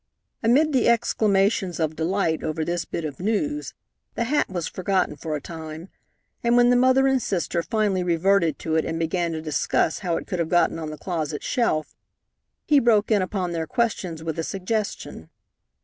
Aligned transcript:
Amid 0.41 0.73
the 0.73 0.89
exclamations 0.89 1.79
of 1.79 1.95
delight 1.95 2.41
over 2.43 2.65
this 2.65 2.85
bit 2.85 3.05
of 3.05 3.19
news, 3.19 3.75
the 4.15 4.23
hat 4.23 4.49
was 4.49 4.67
forgotten 4.67 5.15
for 5.15 5.35
a 5.35 5.39
time, 5.41 5.89
and 6.43 6.57
when 6.57 6.71
the 6.71 6.75
mother 6.75 7.05
and 7.05 7.21
sister 7.21 7.61
finally 7.61 8.01
reverted 8.01 8.57
to 8.57 8.75
it 8.77 8.83
and 8.83 8.97
began 8.97 9.31
to 9.33 9.43
discuss 9.43 9.99
how 9.99 10.17
it 10.17 10.25
could 10.25 10.39
have 10.39 10.49
gotten 10.49 10.79
on 10.79 10.89
the 10.89 10.97
closet 10.97 11.43
shelf, 11.43 11.95
he 12.65 12.79
broke 12.79 13.11
in 13.11 13.21
upon 13.21 13.51
their 13.51 13.67
questions 13.67 14.23
with 14.23 14.39
a 14.39 14.43
suggestion. 14.43 15.29